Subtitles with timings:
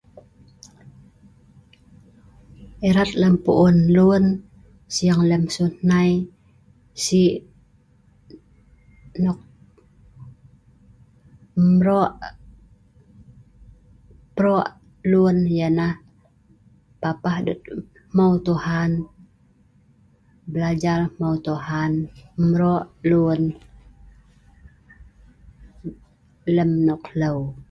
[2.89, 4.25] erat lem pu'un lun,
[4.95, 6.11] sing lem siu hnai,
[7.03, 7.39] si'
[9.23, 9.39] nok
[11.59, 12.13] embro'
[14.37, 14.65] prok
[15.11, 15.95] lun yah nah,
[17.01, 17.59] papah dut
[18.15, 18.91] mheu Tuhan,
[20.53, 21.91] blajar mheu Tuhan,
[22.41, 22.73] embro
[23.09, 23.41] lun
[26.55, 27.39] lem nok hleu